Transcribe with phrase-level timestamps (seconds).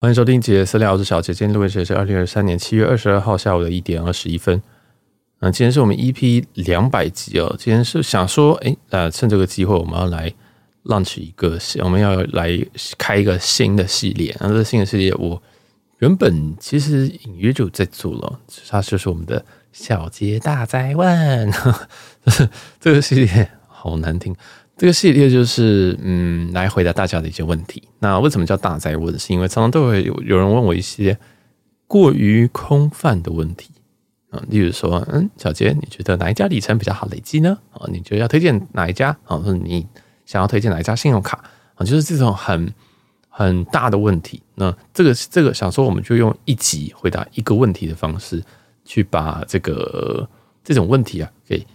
[0.00, 1.34] 欢迎收听杰私聊，我是小杰。
[1.34, 4.62] 今天录音时间是二零二三年七月二十二号下午的一点二十一分。
[5.40, 7.52] 嗯，今天是我们 EP 两百集哦。
[7.58, 10.32] 今天是想说，哎，呃，趁这个机会，我们要来
[10.84, 12.48] launch 一个，我们要来
[12.96, 14.30] 开一个新的系列。
[14.38, 15.42] 然后这个新的系列，我
[15.98, 18.38] 原本其实隐约就在做了，
[18.68, 21.52] 它就是我们的小杰大灾问。
[22.78, 24.32] 这个系列好难听。
[24.78, 27.82] 这个系列就是嗯，来回答大家的一些问题。
[27.98, 29.18] 那为什么叫大灾问？
[29.18, 31.18] 是因为常常都会有有人问我一些
[31.88, 33.70] 过于空泛的问题
[34.30, 37.58] 啊，例如说，嗯，小杰，你觉得哪一家里程比较好累积呢？
[37.72, 39.08] 啊，你觉得要推荐哪一家？
[39.24, 39.84] 啊，或者你
[40.24, 41.42] 想要推荐哪一家信用卡？
[41.74, 42.72] 啊，就是这种很
[43.28, 44.40] 很大的问题。
[44.54, 48.40] 那这个这个想说，我们就用一集回答一个问题的方式，
[48.84, 50.28] 去把这个
[50.62, 51.66] 这种问题啊给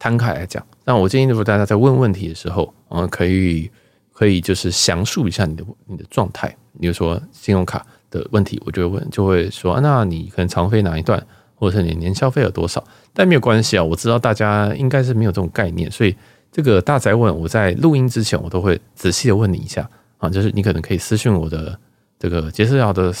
[0.00, 0.66] 摊开来讲。
[0.84, 3.70] 那我建议，如果大家在问问题的时候，嗯，可以
[4.12, 6.48] 可以就是详述一下你的你的状态。
[6.80, 12.82] 比如说信用卡的问题，我就会问，就会说，那你可能常飞哪一段，或者是你年消费有多少？
[13.12, 16.16] 但没有关系啊，我知道大家应该是没有这种概念，所以
[16.50, 21.78] 这个大宅问，我在录音之前，我都会仔细的问你一下啊，就是你可能可以私信我的
[22.18, 23.12] 这个杰私聊的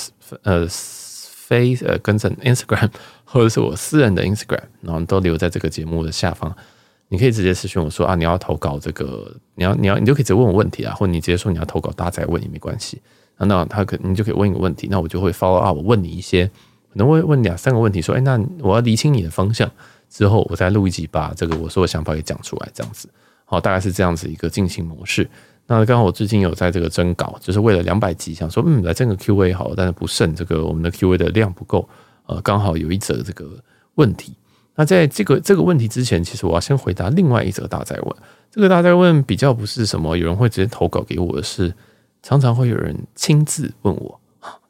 [0.42, 2.90] 呃非呃跟着 Instagram，
[3.24, 6.56] 或者是我私人的 Instagram，然后都留在这个节目的下方。
[7.10, 13.02] 你可以直接私信我说啊，你要投稿这个，你要你要你就可以直接问我问题啊，或者你直接说你要投稿大哉问也没关系。
[13.36, 19.68] 那他可你就可以问一个问题，那我就会 follow up，我问你一些，可能会问两三个问题，说，哎，那我要厘清你的方向
[20.08, 23.08] 之后，我再录一集把这个我说的想法给讲出来，这样子，
[23.44, 25.28] 好，大概是这样子一个进行模式。
[25.66, 31.88] 那刚好我最近有在这个征稿，就是为了两百集，想说嗯来征个 Q&A 好，但是不慎这个我们的 Q&A 的量不够，
[32.26, 33.48] 呃，刚好有一则这个
[33.94, 34.34] 问题。
[34.76, 38.16] 那在这个这个问题之前，其实我要先回答另外一则大哉问。
[38.50, 41.74] 这个大哉问比较不是什么有人会直接投稿给我的是，
[42.22, 44.18] 常常会有人亲自问我，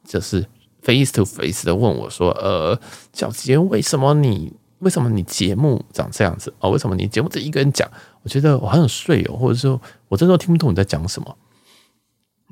[0.03, 0.45] 就是
[0.81, 2.77] face to face 的问我说：“呃，
[3.13, 6.69] 小杰，为什么你为什么你节目长这样子哦？
[6.71, 7.89] 为什么你节目只一个人讲？
[8.23, 11.37] 我觉得我很睡哦，或者说我真的听不懂你在讲什么。”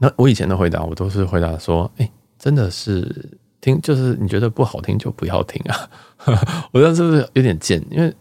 [0.02, 5.90] 那我以前的回答，我都是回答说：“哎，真的是。”听就是你觉得不好听就不要听啊！
[6.72, 7.84] 我这样是不是有点贱？
[7.92, 8.14] 因为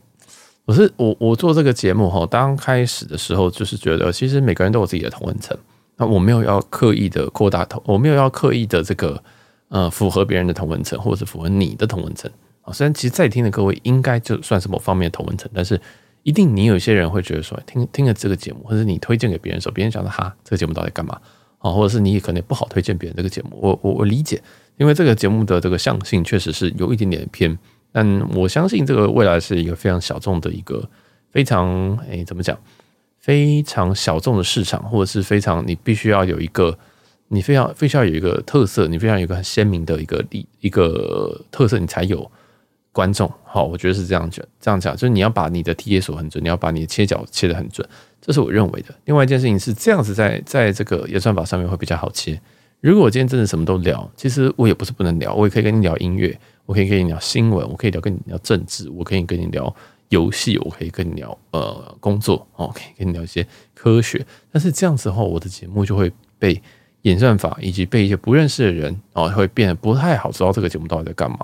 [0.65, 5.57] 我是我我做这个节目哈，刚开始的时候就是觉得其实每个人都有自己的同温层，
[5.97, 9.23] 那我没有要刻意的扩大同，我没有要刻意的这个
[9.69, 12.31] 呃符合别人的同温层，或者是符合你的同温层
[12.63, 12.73] 啊。
[12.73, 15.81] 虽然其实在听的各位应该就算是某方面的同温层，但是
[16.25, 21.19] 一定你有些人会觉得说听听了这个节目，或者你推荐给别人的时候，别人讲的哈，这个节目到底干嘛
[21.61, 21.71] 啊？
[21.71, 24.43] 或者是你也可能也不好推荐别人这个节目，我我我理解。
[24.79, 27.59] 因为这个节目的这个向性确实是有一点点偏，
[27.93, 30.89] 但我相信这个未来是一个非常小众的一个
[31.31, 32.57] 非常诶怎么讲，
[33.19, 36.79] 非常小众的市场，或者是非常你必须要有一个
[37.29, 42.31] 你非常非常有一个特色，你非常有一个很鲜明的一个一一个特色，你才有
[42.93, 43.31] 观众。
[43.45, 47.87] 好，我觉得是这样讲，这样讲就是你要把你的 TA 锁很准，你要把你的切角切得很准，
[48.21, 48.95] 这是我认为的。
[49.07, 52.41] 另外一件事情是这样子在，在在这个演算法上面会比较好切。
[52.81, 59.75] 如果我今天真的什么都聊，其实我也不是不能聊，我也可以跟你聊音乐，我可以跟你聊新闻，我可以聊跟你聊政治，我可以跟你聊
[60.11, 63.45] 游戏，我可以跟你聊呃工作，哦，可以跟你聊一些
[63.75, 64.25] 科学。
[64.53, 66.63] 但是这样子的话，我的节目就会被
[67.03, 71.39] 演算法以及被一些不认识的人哦，会变得不太好知道这个节目到底在干嘛。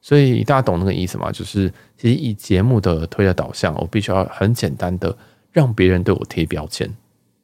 [0.00, 1.30] 所以大家懂那个意思吗？
[1.30, 5.14] 就是其实以节目的推的导向，我必须要很简单的
[5.52, 6.90] 让别人对我贴标签。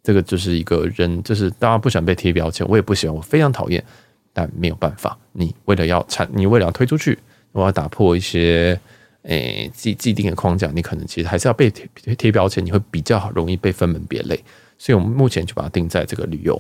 [0.07, 3.85] 这个就是一个人，就是大家不喜欢被贴标签，我也不喜欢，我非常讨厌，
[4.33, 5.19] 但没有办法。
[5.33, 7.19] 你为了要产，你为了要推出去，
[7.51, 8.79] 我要打破一些
[9.23, 14.41] 诶既既定的框架，你可能其实还是要被贴贴标签，你会比较容易被分门别类。
[14.79, 16.57] 所以我们目前就把它定在这个旅游。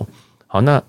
[0.48, 0.82] 好，那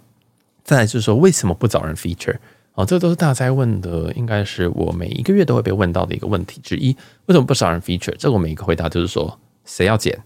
[0.64, 2.38] 再来就是说，为什么不找人 feature？
[2.74, 6.88] 哦，这都是大哉问的，应该是我每一个月都会被问到的一个问题之一。
[7.28, 8.16] 为什么不找人 feature？
[8.18, 10.20] 这我每一个回答就是说，谁要剪？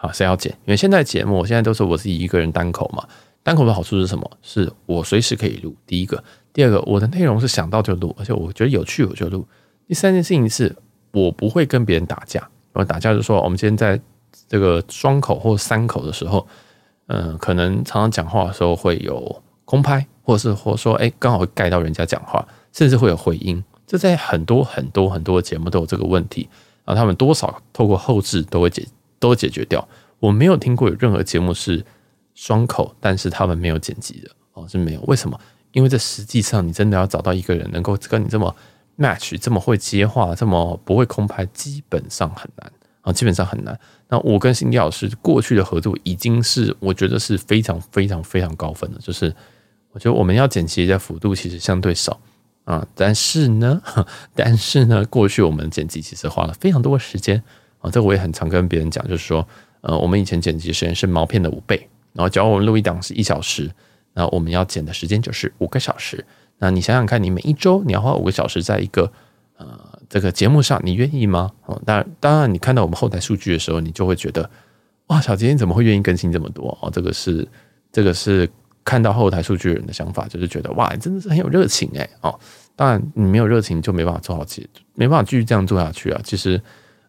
[0.00, 0.52] 好，谁要剪？
[0.64, 3.04] 因为现在节目，我现在都是我自己一个人单口嘛。
[3.42, 4.30] 单口的好处是什么？
[4.42, 5.74] 是我随时可以录。
[5.86, 6.22] 第一个，
[6.52, 9.44] 第二个，我的内容是想到就录，而且我觉得有趣我就录。
[9.88, 10.74] 第三件事情是
[11.10, 12.48] 我不会跟别人打架。
[12.74, 14.00] 我打架就是说，我们今天在
[14.46, 16.46] 这个双口或三口的时候，
[17.08, 23.64] 嗯，可能常常讲话的时候会有空拍，或者是或说，哎，刚好会盖到人家讲话，甚至会有回音。
[23.84, 26.48] 这在很多很多很多的节目都有这个问题，
[26.84, 28.86] 然后他们多少透过后置都会解。
[29.18, 29.86] 都解决掉。
[30.20, 31.84] 我没有听过有任何节目是
[32.34, 35.00] 双口，但是他们没有剪辑的哦，是没有。
[35.02, 35.38] 为什么？
[35.72, 38.54] 因为这实际上你真的要找到一个人能够跟你这么
[38.96, 42.72] match，这么会接话，这么不会空拍，基本上很难
[43.02, 43.78] 啊，基本上很难。
[44.08, 49.32] 那我跟辛迪老师过去的合作已经是我觉得是非常非常非常高分的，就是
[49.92, 52.18] 我觉得我们要剪辑的幅度其实相对少
[52.64, 53.80] 啊，但是呢，
[54.34, 57.42] 但是呢，过去我们剪辑其实花了非常多的时间
[57.78, 59.46] 啊，这我也很常跟别人讲，就是说，
[59.80, 63.70] 呃，我们以前剪辑时间是毛片的五倍，然后假如我们录一档是一小时，
[64.14, 66.24] 那我们要剪的时间就是五个小时。
[66.58, 69.10] 那你想想看，你每一周你要花五个小时在一个
[69.56, 71.52] 呃这个节目上，你愿意吗？
[71.66, 74.50] 哦，当然，当然，你看到我们后台数据的时候，你就会觉得，
[75.06, 76.76] 哇，小杰你怎么会愿意更新这么多？
[76.82, 77.46] 哦，这个是
[77.92, 78.50] 这个是
[78.84, 82.36] 看到后台数据人的想法，就是觉得哇，你真的是很有热情哎哦。
[82.74, 86.20] 当然，你没有热情就没办法做好，其没办法继续这样做下去啊。
[86.24, 86.60] 其实，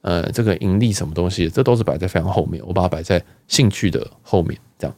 [0.01, 4.95] 呃，这个盈利什么东西，这都是摆在非常后面，我把它摆在兴趣的后面，这样。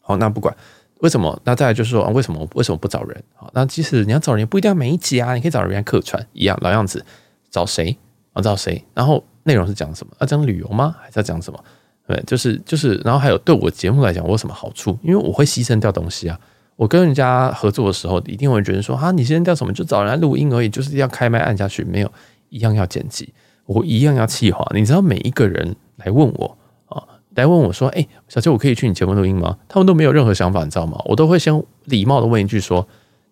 [0.00, 0.56] 好，那不管。
[1.00, 1.36] 为什么？
[1.42, 3.24] 那再来就是说啊，为什么为什么不找人？
[3.34, 7.04] 好，那即使你要找人，不一定要每一集啊，你可以找人家客串一样老样子，
[7.50, 7.98] 找谁
[8.32, 8.40] 啊？
[8.40, 8.84] 找谁？
[8.94, 10.12] 然后内容是讲什么？
[10.20, 10.94] 要讲旅游吗？
[11.00, 11.64] 还是要讲什么？
[12.06, 14.96] 对，就是就是，然后还有对我节目来讲，我有什么好处？
[15.02, 16.38] 因为我会牺牲掉东西啊。
[16.76, 19.72] 我跟人家合作的时候，一定会觉得说，啊，你牺牲掉什么？
[19.72, 22.12] 就找人来录音而已，就是要开麦按下去，没有
[22.48, 23.34] 一样要剪辑，
[23.72, 24.66] 我一样要气话。
[24.74, 27.02] 你知道每一个人来问我啊。
[27.34, 31.00] 来问我说：“哎，小杰，我可以去你节目录音吗？”他们都没有任何想法，你知道吗？
[31.06, 32.86] 我都会先礼貌的问一句说：“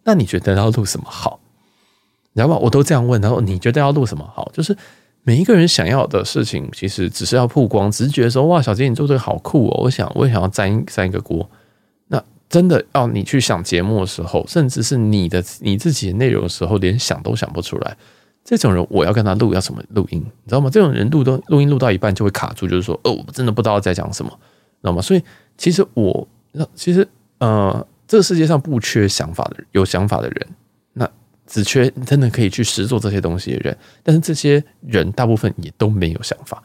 [0.05, 1.39] 那你觉得要录什么好？”
[2.33, 2.57] 你知道吗？
[2.63, 3.21] 我都这样问。
[3.21, 4.75] 然后：“你觉得要录什么好？”就是
[5.23, 11.51] 每一个人想要的事情，其实只是要曝光，只是觉得说：“哇，小杰，你做这个好酷哦！”我想，我也想要沾沾一个锅。
[12.07, 17.95] 那真的要你去想节目的时候，甚至是你的你自己的内容的时候，连想都想不出来。
[18.56, 20.69] 这种人，我要跟他录要什么录音，你知道吗？
[20.69, 24.31] 这种人录都录音录到一半就会卡住，就是说，哦，我真的不知道在讲什么，
[24.82, 25.00] 知道吗？
[25.00, 25.23] 所以
[25.56, 26.26] 其实我，
[26.75, 27.06] 其实
[27.38, 30.49] 呃，这个世界上不缺想法的人，有想法的人，
[30.94, 31.08] 那
[31.47, 33.76] 只缺真的可以去实做这些东西的人。
[34.02, 36.61] 但是这些人大部分也都没有想法，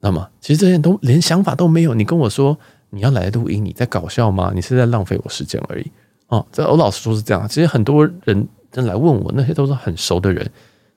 [0.00, 1.92] 那么其实这些人都连想法都没有。
[1.92, 2.58] 你跟我说
[2.88, 4.52] 你要来录音，你在搞笑吗？
[4.54, 5.92] 你是在浪费我时间而已。
[6.28, 7.46] 哦，这我老实说是这样。
[7.46, 10.50] 其实很多人真来问我，那些都是很熟的人。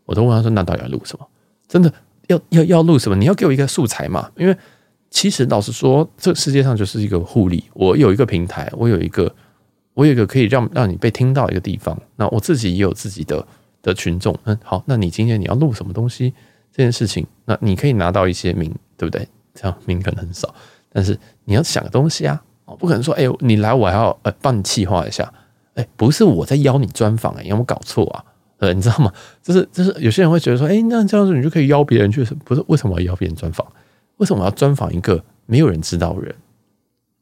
[0.05, 1.27] 我都问他说：“那到底要录什么？
[1.67, 1.93] 真的
[2.27, 3.15] 要要要录什么？
[3.15, 4.29] 你要给我一个素材嘛？
[4.37, 4.55] 因为
[5.09, 7.63] 其实老实说，这世界上就是一个互利。
[7.73, 9.33] 我有一个平台，我有一个
[9.93, 11.97] 我有一个可以让让你被听到一个地方。
[12.15, 13.45] 那我自己也有自己的
[13.81, 14.37] 的群众。
[14.43, 16.33] 嗯，好，那你今天你要录什么东西？
[16.71, 19.27] 这件事情，那你可以拿到一些名，对不对？
[19.53, 20.51] 这样名可能很少，
[20.91, 21.15] 但是
[21.45, 22.43] 你要想个东西啊！
[22.65, 25.31] 哦，不可能说，哎，你来我还要呃帮你企划一下。
[25.75, 28.25] 哎，不是我在邀你专访，哎，有没有搞错啊？”
[28.71, 29.11] 你知道吗？
[29.41, 32.63] 就是就是，有些人会觉得说，哎，那这样子你就可以邀别人去，不是？
[32.67, 33.65] 为什么要邀别人专访？
[34.17, 36.35] 为什么要专访一个没有人知道的人？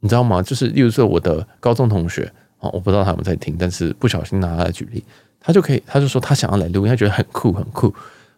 [0.02, 0.42] 你知道吗？
[0.42, 5.04] 就是，例如说我的高中同学啊，我不知道他们在听，但是不小心拿他来举例，
[5.40, 7.94] 他就可以，他就说他想要来录音，他觉得很酷很酷。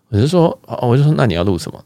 [0.10, 1.84] 我就说，哦，我就说，那你要录什么？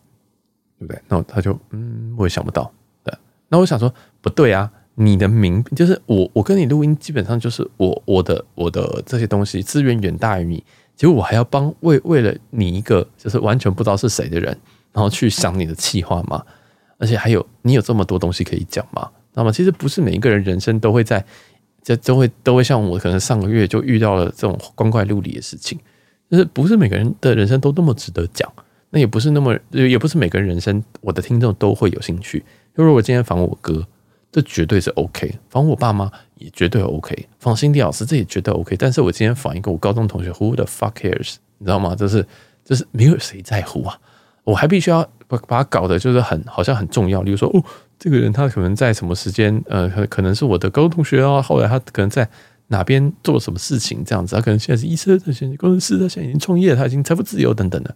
[0.80, 1.02] 对不对？
[1.08, 2.70] 那他就，嗯，我也想不到。
[3.04, 3.14] 对，
[3.48, 10.64] 那我想说，不对啊，你的名就是我，我跟你录音，基本上就是我我的我的这些东西资源远大于你。
[10.98, 14.48] 结果我还要帮为为了你一个就是完全不知道是谁的人，
[14.92, 16.44] 然后去想你的气话吗？
[16.98, 19.10] 而且还有你有这么多东西可以讲吗？
[19.36, 21.24] 那么其实不是每一个人人生都会在，
[21.84, 25.80] 就都会都会像我可能上个月就遇到了这种光怪陆离的事情，
[26.32, 28.52] 就是不是每个人的人生都那么值得讲，
[28.90, 32.44] 那也不是那么也不是每个人人生我的听众都会有兴趣。
[32.76, 33.88] 就如果今天访我哥。
[34.32, 38.76] 这绝对是 OK，仿我爸妈也绝对 OK，访辛迪老师这也绝对 OK。
[38.78, 41.36] 但是我今天访一个我高中同学，Who the fuck cares？
[41.58, 41.96] 你知道吗？
[41.96, 42.26] 就是
[42.64, 43.98] 就是没有谁在乎啊！
[44.44, 47.24] 我还必须要把把它搞得就是很好像很重要。
[47.24, 47.64] 例如说，哦，
[47.98, 51.42] 这个人他可能在什么时间，呃，可能是我的高中同学啊。
[51.42, 52.30] 后来他可能在
[52.68, 57.96] 哪边做了什么事情这样子，他可能现在是医生，他现在工程师，他现在已经创业，他已经财富自由等等的。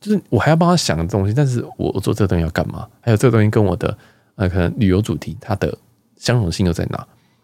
[0.00, 2.88] 就是我还要帮他想的东西，但是我做这个东西要干嘛？
[3.00, 3.96] 还有这个东西跟我的。
[4.36, 5.76] 呃，可能旅游主题它的
[6.16, 6.98] 相容性又在哪？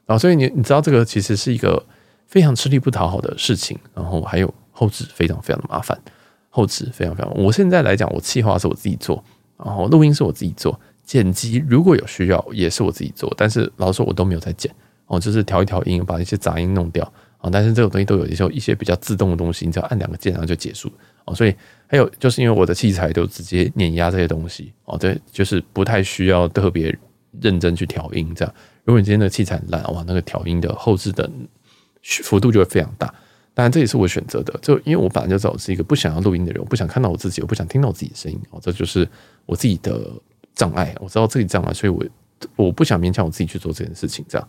[0.06, 1.82] 然后，所以你你知道这个其实是一个
[2.26, 3.78] 非常吃力不讨好的事情。
[3.94, 5.98] 然后还有后置非常非常的麻烦，
[6.50, 7.32] 后置非常非常。
[7.34, 9.22] 我现在来讲，我企划是我自己做，
[9.56, 13.32] 然后录音是我自己做，剪辑如果有需要也是我自己做。
[13.36, 14.74] 但是老实说，我都没有在剪，
[15.06, 17.10] 哦，就是调一调音，把一些杂音弄掉
[17.42, 17.50] 啊。
[17.52, 20.90] 但是这种东西都有一些一些比较自动的东西，你只要按两个键，然后就结束
[21.26, 21.34] 哦。
[21.34, 21.54] 所以。
[21.92, 26.98] 还有就是因为我的器材都直接碾压这些东西哦，对，就是不太需要特别
[27.38, 28.54] 认真去调音这样。
[28.84, 31.30] 如果你今天的器材烂，哇，那个调音的后置的
[32.02, 33.06] 幅度就会非常大。
[33.52, 39.06] 当然这也是我选择的，就因为我本来就知道我是一个不想要录音的人，我不想看到我自己，我不想听到我自己的声音哦，这就是
[39.44, 40.10] 我自己的
[40.54, 40.96] 障碍。
[40.98, 42.02] 我知道自己障碍，所以我
[42.56, 44.48] 我不想勉强我自己去做这件事情这样。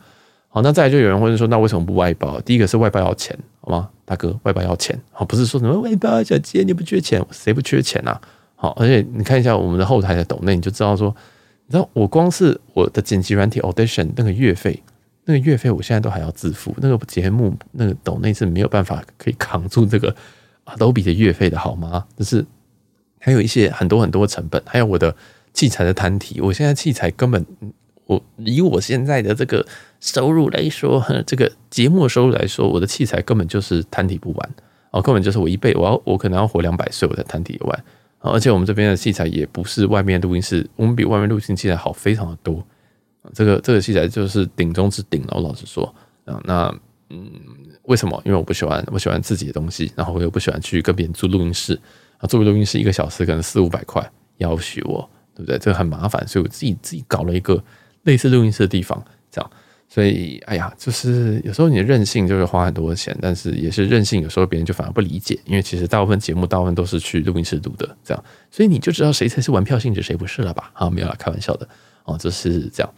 [0.54, 2.40] 好，那再来就有人会说，那为什么不外包？
[2.42, 3.90] 第一个是外包要钱，好吗？
[4.06, 8.22] 大哥，外包要钱，好，不是说什么外包小姐你不缺钱，谁不缺钱啊？
[8.56, 11.10] 好，而且你看一下我们的后台的抖内，你就知道说，
[11.66, 14.80] 你知道我光是我的剪辑软体 Audition 那个月费
[15.26, 20.16] 那个月费我现在都还要自付，那个节目那个抖内是没有办法可以扛住这个
[20.66, 22.06] Adobe 的月费的好吗？
[22.16, 22.46] 就是
[23.18, 25.16] 还有一些很多很多成本，还有我的
[25.52, 27.44] 器材的摊体，我现在器材根本
[28.06, 29.66] 我以我现在的这个
[30.04, 34.56] 收入来说，这个节目收入来说，我的器材根本就是摊底不完
[34.92, 37.86] 哦，根本就是我一辈我要我可能要活两百岁我才摊底完。
[38.20, 42.62] 而且我们这边的器材也不是外面录音室，我们比外面录音器材好非常的多。
[43.34, 45.86] 这个这个器材就是顶中之顶了，我老实说
[46.26, 46.76] 啊，那
[47.10, 47.32] 嗯，
[47.84, 48.22] 为什么？
[48.26, 51.80] 因为我不喜欢，我喜欢自己的东西，然后我又不喜欢去跟别人租录音室
[52.18, 54.06] 啊，租个录音室一个小时可能四五百块，
[54.38, 55.58] 要许我，对不对？
[55.58, 57.64] 这个很麻烦，所以我自己自己搞了一个
[58.04, 59.52] 类似录音室的地方，这样。
[59.94, 70.72] 所以，哎呀，就是有时候你的任性就是花很多钱，但是也是任性，有时候别人就反而不理解，因为其实大部分节目大部分都是去录音室录的，这样，所以你就知道谁才是玩票性质，谁不是了吧？
[70.74, 71.70] 好，没有啦，开玩笑的
[72.06, 72.92] 哦，就是这样。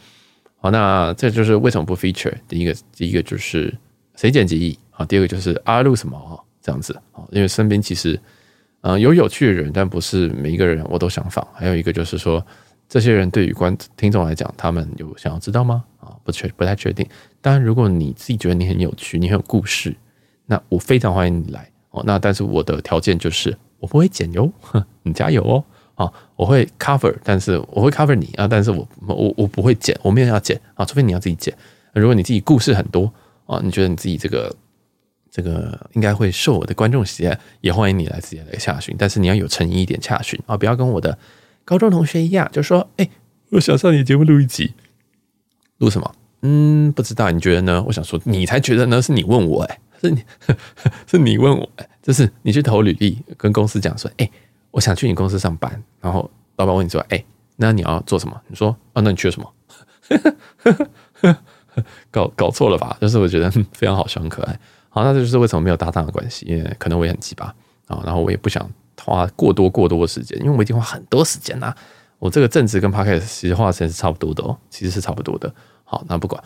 [0.61, 2.31] 好，那这就是为什么不 feature？
[2.47, 3.77] 第一个，第一个就是
[4.15, 5.05] 谁剪辑啊？
[5.05, 6.39] 第二个就是啊录什么啊？
[6.61, 8.17] 这样子啊，因为身边其实
[8.83, 11.45] 嗯有有趣的人，但不是每一个人我都想访。
[11.53, 12.41] 还有一个就是说。
[12.87, 15.83] 这些人对于观听众来讲，他们有想要知道吗？
[15.99, 17.05] 啊，不确不太确定。
[17.41, 19.95] 当然，如果你自己觉得你很有趣，你很有故事，
[20.45, 22.03] 那我非常欢迎你来哦。
[22.05, 24.51] 那但是我的条件就是我不会剪哟，
[25.03, 25.63] 你加油哦。
[25.95, 31.55] 啊，我会 cover，但是我会 cover 你啊，但是我我我不会剪，我没有要剪啊，除非你要自己剪。
[31.93, 33.11] 如果你自己故事很多
[33.45, 34.53] 啊，你觉得你自己这个
[35.31, 38.93] 这个应该会受我的观众喜爱，也欢迎你来直接来洽询。
[38.99, 41.17] 但是你要有诚意一点洽询啊，不要跟我的。
[41.65, 43.11] 高中同学一样，就说：“哎、欸，
[43.49, 44.73] 我想上你节目录一集，
[45.79, 46.15] 录什么？
[46.43, 47.83] 嗯，不知道，你觉得呢？
[47.87, 49.01] 我想说，你才觉得呢？
[49.01, 50.23] 是你问我、欸，哎， 是你，
[51.07, 54.31] 是你问我、欸，就是你去投履历，跟公司讲说，哎、欸，
[54.69, 58.39] 我想去你公司上班，然后老板问你说，哎、欸，那你要做什么？
[58.47, 59.53] 你说，啊，那你缺什么？
[62.11, 62.95] 搞搞错了吧？
[63.01, 64.59] 就是我觉得非常好笑，很可爱。
[64.89, 67.45] 好，那这就是为什么没有搭档的关系，因为可能我也很奇葩
[67.87, 68.69] 啊，然后我也不想。”
[69.01, 71.75] 花过多过多的时间，因为我已经花很多时间啦。
[72.19, 75.53] 我这个正职跟 Podcast 其实花的时间是差不多的哦，其实是差不多的。
[75.83, 76.41] 好，那不管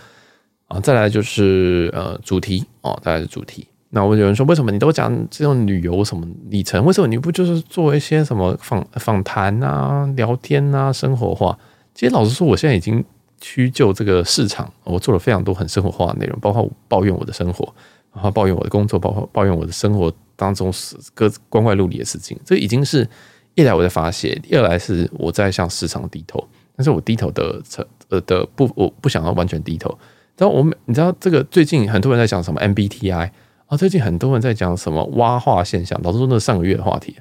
[0.67, 3.67] 啊，再来就是呃主题哦，再来是主题。
[3.91, 6.83] 那我有人说，为什么你都讲这种旅游什么里程？
[6.85, 11.57] 为什么你不就是做一些什么访访谈啊、聊天啊、生活化？
[11.95, 13.03] 其实老实说，我现在已经
[13.39, 17.73] 屈就这个市场，我做了非常多很生活化的内容，包括抱怨我的生活。
[18.11, 23.05] 然后抱怨我的工作，包括抱怨我的生活当中是各光怪陆离的事情，这已经是
[23.55, 26.41] 一来我在发泄，二来是我在向市场低头。
[26.77, 29.89] 但是我低头的成呃的不，我不想要完全低头。
[30.37, 33.29] 然后我你知道这个最近很多人在讲什么 MBTI
[33.65, 37.17] 啊，最近很多人在讲什么蛙化现象，老实说那上个月的话题。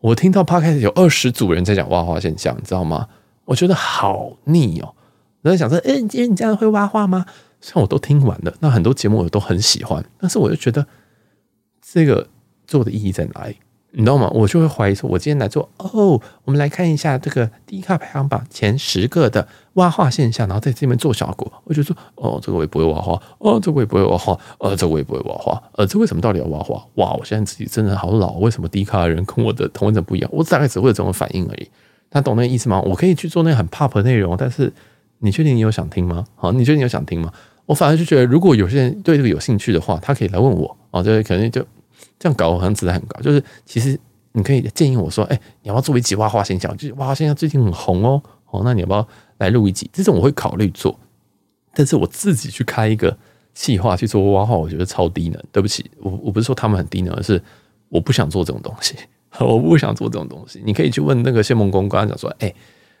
[0.00, 3.06] 我听到 p o c a s t 有二十组人在讲蛙化现象，你知道吗？
[3.44, 4.92] 我觉得好腻哦。
[5.42, 7.24] 我在想说，哎，今天你这样会蛙化吗？
[7.60, 10.84] 虽然我都听完了，那很多节目我都很喜欢，但是我就觉得
[11.80, 12.28] 这个
[12.66, 13.56] 做的意义在哪里？
[13.92, 14.28] 你知道吗？
[14.34, 21.50] 我就会怀疑说，我今天来做哦，我们来看一下这个低卡排行榜前十个的挖化现象，然后在这边做效果。
[21.64, 26.84] 我就说，哦，这个我也不会挖画，哦，这个我也不会挖画，呃，这个我也不会挖画，呃，这为什么到底要挖画？
[26.96, 30.30] 哇，我现在自己真的好老，为什么低卡的人跟我的同温层不一样？
[30.30, 31.66] 我大概只会这种反应而已。
[32.10, 32.82] 他懂那个意思吗？
[32.82, 34.70] 我可以去做那个很 pop 的内容，但是
[35.20, 36.22] 你确定你有想听吗？
[36.34, 37.32] 好，你确定你有想听吗？
[37.64, 41.64] 我反而就觉得，如果有些人对这个有兴趣的话，他可以来问我哦，就可能就
[42.18, 43.20] 这样搞，好像质量很高。
[43.20, 43.98] 就是其实
[44.32, 46.74] 你可以建议我说，哎，你要不要做一集蛙化现象？
[46.76, 49.06] 就是蛙化现象最近很红哦，哦，那你要不要
[49.38, 49.88] 来录一集？
[49.92, 50.98] 这种我会考虑做，
[51.74, 53.16] 但是我自己去开一个
[53.54, 55.42] 企划去做蛙化，我觉得超低能。
[55.52, 57.42] 对不起，我我不是说他们很低能，而是
[57.88, 58.94] 我不想做这种东西，
[59.40, 60.62] 我不想做这种东西。
[60.64, 62.52] 你可以去问那个谢孟恭，刚刚讲说，哎。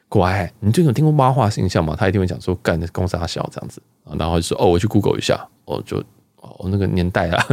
[0.08, 1.96] 乖，你最近有听过蛙化现象吗？
[1.98, 3.82] 他一定会讲说，干的公司小这样子，
[4.16, 6.00] 然后就说哦，我去 Google 一下，哦，就
[6.58, 7.46] 哦那个年代啊，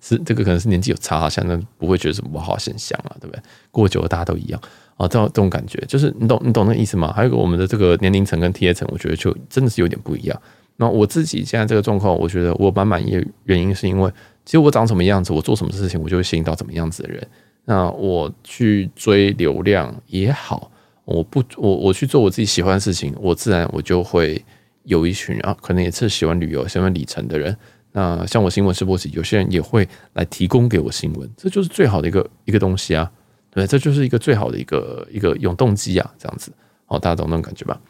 [0.00, 3.42] 是这个可能是年纪有差，现在不会觉得什么不好现象啊，对不对？
[3.70, 4.60] 过久了大家都一样
[4.96, 7.12] 啊，这种这种感觉，就是你懂你懂那意思吗？
[7.12, 10.42] 还有个我们的这个年龄层跟 TA 层，我觉得就真的是有点不一样。
[10.76, 14.10] 那我自己现在这个状况，我觉得我蛮满意原因是因为，
[14.44, 17.26] 其实我长什么样子，我做什么事情，我就会吸引到怎么样子的人。
[17.66, 20.70] 那我去追流量也好。
[21.04, 24.42] 我不，我我去做我自己喜欢的事情，我自然我就会
[24.84, 27.54] 有一群啊，可能也是喜欢旅游、喜欢里程的人。
[27.92, 33.10] 那像我新闻试播集，有些人也会来提供给我新闻，这就是最好的一个一个东西啊，
[33.50, 36.52] 对，这就是一个最好的一个一个永动机啊，这样子，
[36.86, 37.80] 好，大家懂那种感觉吧？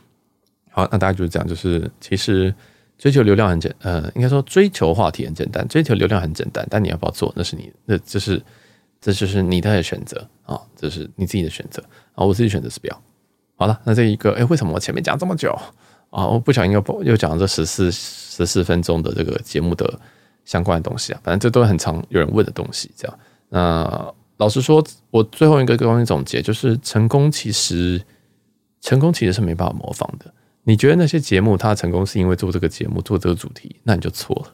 [0.71, 2.55] 好，那大家就是这样，就是其实
[2.97, 8.43] 追求流量很简，呃，应该说追求话题很简单，追求流量很简单，但你要不要做，那是你，那这是
[9.01, 11.83] 这就是你的选择啊，这是你自己的选择
[12.15, 13.03] 啊，我自己选择是不要。
[13.57, 15.55] 好了，那这一个，哎，为什么我前面讲这么久
[16.11, 19.99] 啊，我不小心又又讲了这十四十四分钟的这个节目的
[20.45, 22.91] 相关的东西啊，反正这都很常有人问的东西。
[22.97, 28.03] 这样，那老实说，我最后一个东西总结就是，成功其实
[28.81, 30.33] 成功其实是没办法模仿的。
[30.65, 34.53] 你觉得那些节目它成功是因为做这个节目做这个主题，那你就错了，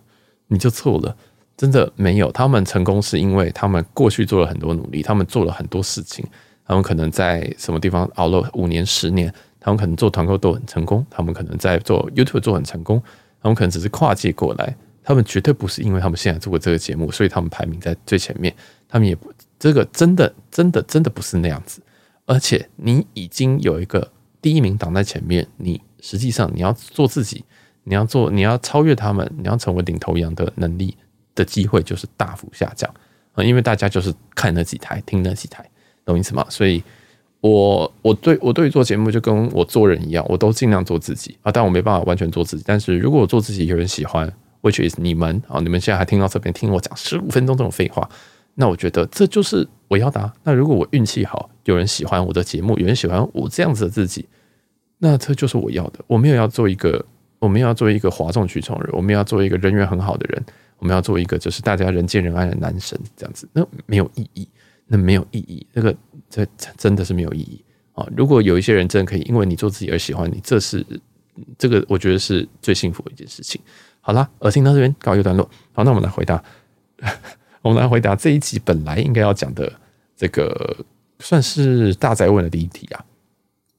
[0.49, 1.17] 你就错了。
[1.57, 6.23] 真的没有，他们成功是因为他们过去做了很多努力，他们做了很多事情，
[6.67, 9.33] 他们可能在什么地方熬了五年、十年，
[9.67, 13.03] 他们可能做团购都很成功，他们可能在做 YouTube 做很成功，
[13.43, 18.55] 他们可能只是跨界过来，他们绝对不是因为他们现在做过这个节目，所以他们排名在最前面，
[18.89, 21.83] 他们也不，这个真的真的真的不是那样子，
[22.27, 24.09] 而且你已经有一个
[24.41, 27.45] 第一名挡在前面，你实际上你要做自己，
[27.83, 30.97] 你要做，你要超越他们，你要成为领头羊的能力。
[31.37, 32.91] 的机会就是大幅下降
[33.35, 35.63] 啊，因为大家就是看那几台，听那几台，
[36.03, 36.47] 懂意思吗？
[36.49, 36.83] 所以
[37.47, 42.65] 我我对我对于做节目就跟我做人一样，我都尽量做自己啊，但我没办法完全做自己。
[42.67, 48.09] 但是如果我做自己有人喜欢，which is 你们啊，你们现在还听到这边听我讲十五分钟这种废话，
[48.55, 50.33] 那我觉得这就是我要的。
[50.43, 54.27] 那如果我运气好，有人喜欢我的节目，有人喜欢我这样子的自己，
[54.99, 56.01] 那这就是我要的。
[56.07, 57.05] 我没有要做一个，
[57.39, 60.45] 我没有要做一个哗众取宠的人，我没有要做一个人缘很好的人。
[60.79, 64.47] 我们要做一个就是大家人见人爱的男神这样子，那没有意义，
[64.87, 65.95] 那没有意义，那个
[66.29, 67.63] 这真的是没有意义
[67.95, 68.07] 啊！
[68.17, 70.85] 如果有一些人真的可以因为你做自己而喜欢你，这是
[71.59, 73.61] 这个我觉得是最幸福的一件事情。
[74.01, 75.49] 好啦，恶心到这边告一个段落。
[75.73, 76.43] 好，那我们来回答，
[77.63, 79.73] 我们来回答这一集本来应该要讲的
[80.17, 80.77] 这个
[81.19, 83.05] 算是大宅问的第一题啊。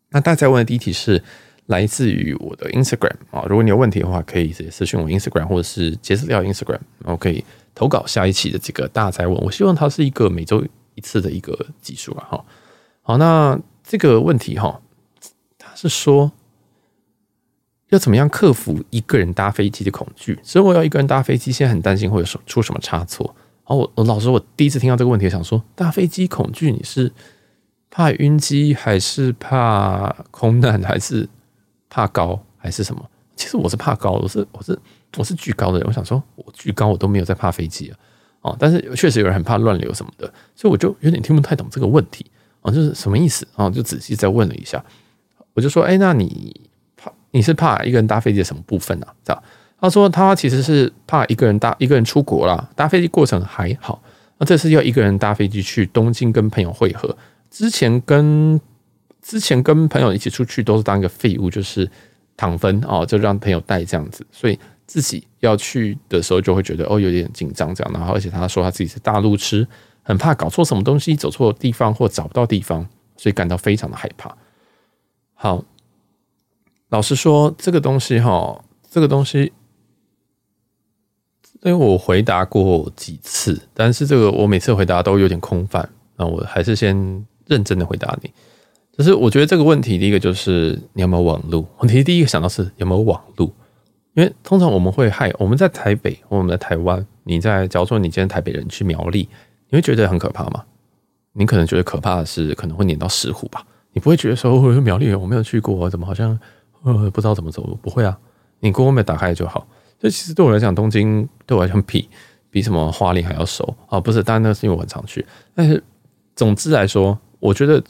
[0.10, 1.24] 那大宅问的第一题是。
[1.68, 7.44] 来自于我的 Instagram 啊，如果你有问题的话，可以直接私信我 Instagram 或者是杰斯廖 Instagram，然后可以
[7.76, 9.36] 投稿下一期的这个大宅问。
[9.40, 10.64] 我希望它是一个每周
[10.98, 12.46] 一次的一个集数啊，哈。
[13.02, 14.82] 好，那这个问题哈，
[15.58, 16.34] 他是说
[17.88, 20.38] 要怎么样克服一个人搭飞机的恐惧？
[20.44, 23.26] 所以我要一个人搭飞机，现在很担心会有出什么差错。
[23.36, 27.14] 然后我我老实，我第一次听到这个问题，想说搭飞机恐惧，你是
[27.90, 31.30] 怕晕机，还是怕空难，还是？
[31.90, 33.10] 怕高还是什么？
[33.38, 34.78] 其实我是怕高，我是我是
[35.16, 35.88] 我是惧高的人。
[35.88, 37.98] 我想说，我惧高，我都没有在怕飞机啊。
[38.48, 42.26] 哦，但是确实有人很怕乱流什么的，所以我就有点听不太懂这个问题
[42.62, 43.70] 啊，就是什么意思啊？
[43.70, 44.84] 就仔细再问了一下，
[45.54, 46.60] 我就说，哎，那你
[46.96, 49.14] 怕你是怕一个人搭飞机的什么部分啊？
[49.24, 49.44] 这样，
[49.82, 54.02] 他说他其实是怕一个人搭一个人出国啦，搭飞机过程还好，
[54.38, 57.18] 那这次要一个人搭飞机去东京跟朋友会合，
[57.50, 58.60] 之前跟。
[59.20, 61.90] 之前跟朋友一起出去都是当一个废物，就是
[62.38, 67.94] 躺分哦，就让朋友带这样子，所以自己要去的时候就会觉得哦有点紧张这样。
[67.94, 69.68] 然后而且他说他自己是大路痴，
[70.02, 74.36] 很怕搞错什么东西，走错地方或找不到地方，所以感到非常的害怕。
[75.36, 75.64] 好，
[76.90, 79.52] 老实说这个东西哈，这个东西，
[81.62, 86.96] 因为我回答过几次，但是这个我每次回答都有点空泛，那我还是先
[87.46, 88.32] 认真的回答你。
[88.96, 91.68] 可是我觉得这个问题，第一个就是你有没有网路。
[91.80, 93.54] 问题第一个想到是有没有网路，
[94.18, 99.30] 因为通常我们会害我们在台北，我们在台湾，你在假如说你今天台北人去苗栗，
[99.70, 100.66] 你会觉得很可怕吗？
[101.34, 106.38] 你可能觉得可怕的是可能会黏到石虎吧，你不会觉得说苗栗我没有去过，怎么好像
[106.82, 108.18] 呃不知道怎么走路，不会啊，
[108.60, 109.68] 你 Google 打开就好。
[110.02, 112.10] 所以其实对我来讲，东京对我来讲比
[112.50, 115.84] 比什么花莲还要熟啊，不是，当然那是因为我很常去，但是
[116.36, 117.82] 总之来说，我觉得。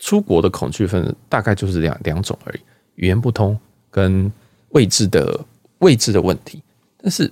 [0.00, 2.60] 出国的恐惧分大概就是两两种而已，
[2.96, 3.58] 语言不通
[3.90, 4.30] 跟
[4.74, 5.40] 未知的
[5.78, 6.62] 未知的问题。
[6.98, 7.28] 但是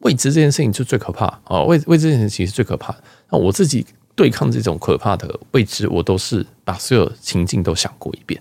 [0.00, 1.62] 未知这件事情就最可怕啊！
[1.62, 3.02] 未未知这件事情是最可怕的。
[3.30, 8.40] 那我自己对抗这种可怕的未知，我都是把所有情境都想过一遍。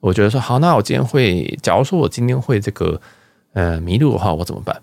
[0.00, 3.00] 我觉得说好，那我今天会，假如说我今天会这个
[3.52, 4.82] 呃迷路的话，我怎么办？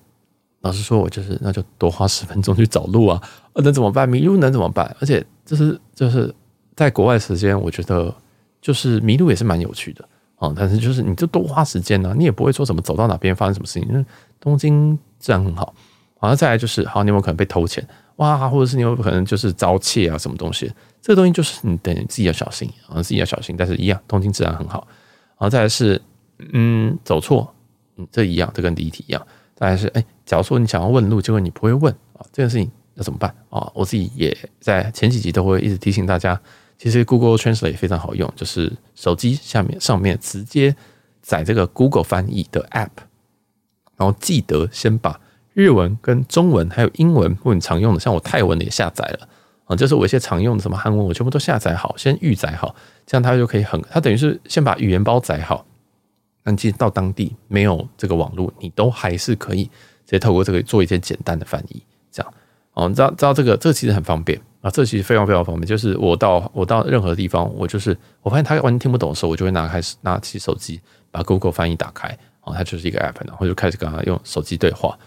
[0.61, 3.21] 老实说，我就是那就多花十分钟去找路啊！
[3.55, 4.07] 那怎么办？
[4.07, 4.95] 迷路能怎么办？
[4.99, 6.33] 而且就是就是。
[6.75, 8.11] 在国外时间，我觉得
[8.59, 10.03] 就是迷路也是蛮有趣的
[10.43, 10.53] 啊。
[10.55, 13.87] 但是就是你就多花时间呢，你也不会说什么走到哪边发生什么事情。
[13.87, 14.05] 因为
[14.39, 15.73] 东京治安很好，
[16.17, 17.85] 好像再来就是好，你有没有可能被偷钱
[18.17, 18.49] 哇？
[18.49, 20.17] 或者是你有没有可能就是遭窃啊？
[20.17, 20.71] 什么东西？
[21.01, 23.55] 这个东西就是你等自己要小心啊，自己要小心。
[23.57, 24.87] 但是一样，东京治安很好。
[25.37, 26.01] 然后再来是
[26.53, 27.53] 嗯，走错，
[27.97, 29.21] 嗯，这一样，这跟第一题一样。
[29.55, 33.71] 再来是哎，假如说你想要问路，结果你不会问啊，这件事情要怎么办啊？
[33.73, 36.39] 我自己也在前几集都会一直提醒大家。
[36.77, 40.75] 其实 Google Translate 也非常好用，就是手机下面上面直接
[41.21, 42.89] 载这个 Google 翻译的 App，
[43.95, 45.19] 然后记得先把
[45.53, 49.27] 日文跟中文还有英文或你常用的，像我泰文的也下载了
[49.65, 55.65] 啊，就是我一些常用的什么韩文我全部都下载好，先预载好，这样它就可以很，它等于是先把语言包载好，
[56.43, 61.81] 那你到当地没有这个网络，你都还是可以直接透过这个做一些简单的翻译，
[62.11, 62.33] 这样。
[62.73, 64.41] 哦，你知道知道这个这个其实很方便。
[64.63, 65.67] 啊，这其实非常非常方便。
[65.67, 70.79] 就是我到我到任何地方，我就是我发现他完全听不懂的时候，我就会拿开拿起手机
[71.11, 74.97] 把 Google 翻译打开，哦，它就是一个 app，然后就开始跟他用手机对话。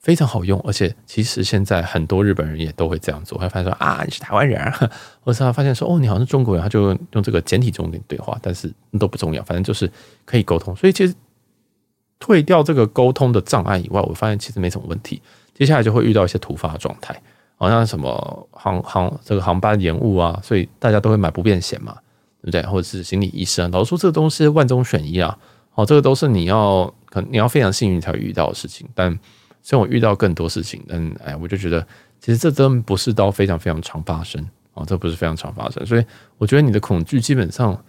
[0.00, 3.38] 非常好用，而且其实现在很多日本人也都会这样做。
[3.38, 4.70] 他发现说啊，你是台湾人，
[5.24, 9.90] 或者他发现说哦，你好像是中国人，他就用这个简体中文对话，但是都不重要，反正就是
[10.26, 10.76] 可以沟通。
[10.76, 11.14] 所以其实
[12.18, 15.22] 退掉这个沟通的障碍以外，我发现其实没什么问题。
[15.54, 17.18] 接下来就会遇到一些突发状态，
[17.56, 21.96] 好像什么航航这个航班延误啊，所以大家都会买不便险嘛，
[22.42, 22.62] 对不对？
[22.62, 25.38] 或者是心理医生，老实说这个东西万中选一啊，
[25.74, 29.18] 哦，这个都是你要可能你要非常幸运才会遇到的事情，但。
[29.66, 31.80] 虽然我遇到更多事情，但哎，我就觉得
[32.20, 35.86] 其实这真不是都非常非常常发生啊、这不是非常常发生。
[35.86, 36.04] 所以
[36.36, 37.82] 我觉得你的恐惧基本上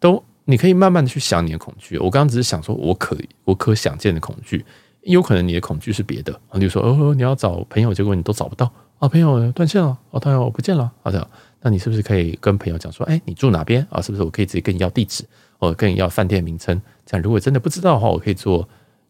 [0.00, 1.96] 都你可以慢慢的去想你的恐惧。
[1.98, 4.64] 我刚刚只是想说我可以我可想见的恐惧，
[5.02, 8.68] 有可能你的恐惧是别的啊，比如说哦，你要找朋友，结果你都找不到
[9.02, 11.28] 啊，朋友断线了，哦，朋友我不见了，好的，
[11.60, 14.00] 那你是不是可以跟朋友讲说，哎，你住哪边啊？
[14.00, 15.24] 是不是我可以直接跟你要地址，
[15.58, 16.80] 我跟你要饭店名称？
[17.04, 18.68] 这样如果真的不知道的话，我可以坐。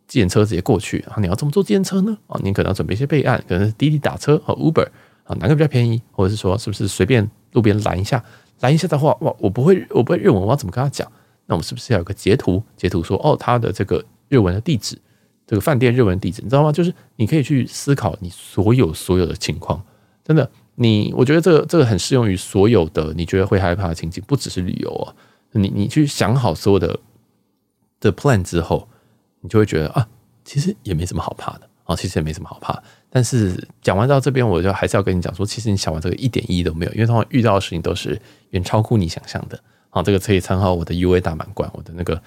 [0.08, 1.16] 计程车直接过去啊？
[1.18, 2.16] 你要怎么坐计程车呢？
[2.26, 4.86] 啊，你可能要准备一些备案，可能是滴滴打车和 Uber
[5.24, 6.00] 啊，哪个比较便宜？
[6.10, 8.22] 或者是说，是不是随便路边拦一下？
[8.60, 11.06] 拦一下的话，哇，我不会，我不会日文，我要怎么跟他讲？
[11.46, 12.62] 那我们是不是要有个截图？
[12.76, 14.98] 截图说，哦，他的这个日文的地址，
[15.52, 16.72] 这个饭店日文地址，你知道吗？
[16.72, 19.84] 就是你可以去思考你所有所有的情况，
[20.24, 25.12] 真的，你我觉得这个这个很适用于所有的你觉得会害怕的情景，不只是旅游啊。
[25.50, 26.98] 你你去想好所有的
[28.00, 28.88] 的 plan 之后。
[29.44, 30.08] 你就会觉得啊，
[30.44, 32.80] 其实也没什么好怕的啊，其实也没什么好怕。
[33.10, 38.16] 但是讲完到这边，我就还是要跟你讲说，其实你想完这个一点意义都没有，因为通常遇到的事情都是
[38.50, 39.60] 远超乎你想象的。
[39.90, 42.22] 啊，这个可以参考我的 UA 大满贯，我的那个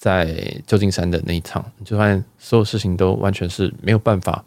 [0.00, 0.34] 在
[0.66, 4.42] 旧金山的那一场，你就发现所有事情都完全是没有办法，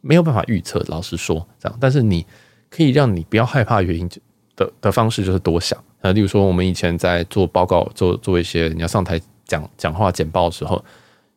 [0.00, 0.80] 没有办法预测。
[0.86, 2.24] 老实说，这样，但是你
[2.70, 4.08] 可以让你不要害怕原因
[4.54, 6.12] 的的方式就是多想啊。
[6.12, 10.82] 例如说，我们以前在做报告、做做一些你要上台讲讲话、简报的时候。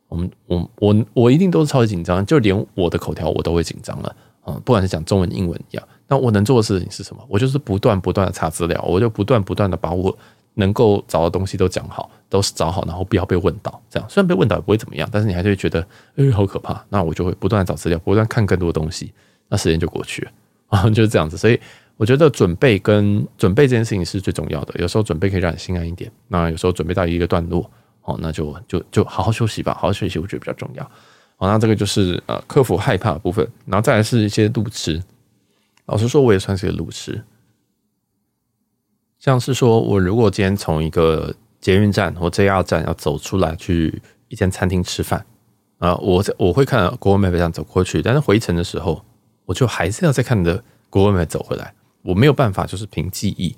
[0.08, 4.54] 我们我我我一定都是超级紧张，就连我的口条我都会紧张了啊！
[4.64, 7.26] 不管是讲中文、英文一样，那我能做的事情是什么？
[7.28, 10.16] 我就是不断不断的查资料，我就不断不断的把我
[10.56, 13.82] 能够找的东西都讲好，都是找好，然后不要被问到。
[13.90, 16.84] 这样虽然被问到也不会怎么样，但是你还是会觉得哎、好可怕。
[16.90, 19.14] 那我就会不断找资料，不断看更多东西，
[19.48, 20.32] 那时间就过去了
[20.68, 21.38] 啊，就是这样子。
[21.38, 21.60] 所以
[21.98, 24.80] 我觉得准备跟准备这件事情是最重要的。
[24.80, 27.70] 有时候准备可以让你心安一点，那有时候准备到一个段落。
[28.08, 30.84] 哦，那就就就好好休息吧，好好休息，我觉得比较重要。
[31.38, 35.02] 好，那这个就是呃克服害怕的部分，然后再来是一些路痴。
[35.88, 37.20] 老实说，我也算是个路痴。
[39.26, 45.26] 像是说我如果今天从一个捷运站或 JR 站要走出来去一间餐厅吃饭
[45.80, 49.04] 啊，我我会看 Google Map 这样走过去，但是回程的时候，
[49.46, 53.56] 我就还是要再看着 Google Map 走回来，我没有办法就是凭记忆。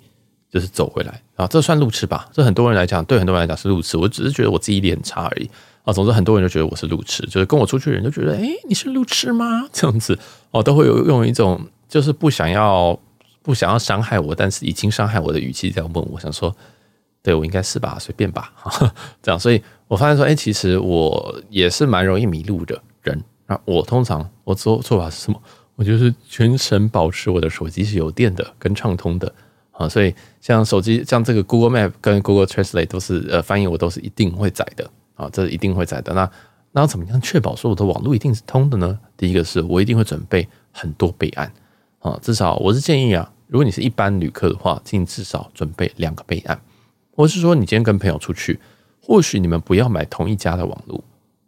[0.50, 2.30] 就是走回来啊，这算路痴吧？
[2.32, 3.98] 这很多人来讲，对很多人来讲是路痴。
[3.98, 5.50] 我只是觉得我记忆力很差而已
[5.84, 5.92] 啊。
[5.92, 9.68] 总之，很多人就觉得我是路痴，就是跟我出去的人就觉得，哎，你是路痴吗？
[9.74, 10.18] 这样子
[10.52, 12.98] 哦，都会有用一种就是不想要
[13.48, 16.54] 不想要伤害我，但是已经伤害我的语气这样问我，想说，
[17.24, 17.98] 对我应该是吧？
[17.98, 18.52] 随便吧，
[19.24, 19.40] 这样。
[19.40, 23.24] 所以我发现说，哎，其实我也是蛮容易迷路的人。
[23.46, 25.42] 那我通常我做做法是什么？
[25.76, 29.34] 我就是全程保持我的手机是有电的跟畅通的。
[29.72, 36.14] 啊，所以像手机，像这个 Google Map 跟 Google Translate 都是呃翻译，我都是一定会载的啊，这是一定会载的。
[36.14, 36.30] 那
[36.74, 39.00] 那怎么样确保说我的网络一定是通的呢？
[39.16, 41.50] 第一个是我一定会准备很多备案
[42.00, 46.60] 啊，至少我是建议啊，如果你是一般旅客的话，请至少准备两个备案，
[47.16, 48.60] 或是说你今天跟朋友出去，
[49.02, 51.04] 或许你们不要买同一家的网络。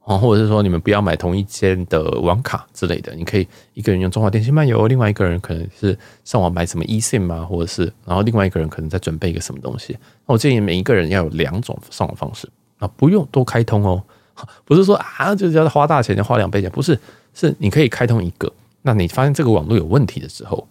[0.05, 9.95] 啊，或者是说你们不要买同一间的网卡之类的，你可以一个人用中华电信漫游，另外一个人可能是上网买什么 eSIM 啊，或者是然后另外一个人可能在准备一个什么东西。
[10.25, 12.49] 那我建议每一个人要有两种上网方式。
[12.79, 14.01] 啊，不用多开通哦，
[14.65, 16.97] 不是说啊就是要花大钱要花两倍钱，不是，
[17.35, 20.67] 是你可以开通一个，那你发现这个网络有问题的时候，